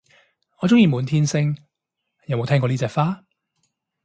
[0.61, 1.55] 我鍾意滿天星，
[2.25, 3.23] 有冇聽過呢隻花